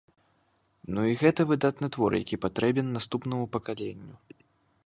Ну, 0.95 0.99
і 1.11 1.19
гэта 1.21 1.41
выдатны 1.51 1.87
твор, 1.97 2.11
які 2.23 2.41
патрэбен 2.47 2.87
наступнаму 2.97 3.45
пакаленню. 3.59 4.15